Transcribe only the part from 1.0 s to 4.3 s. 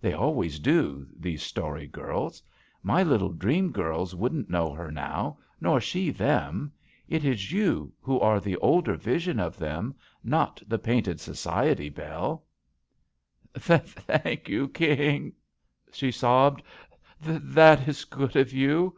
^these story girls. My little dream girls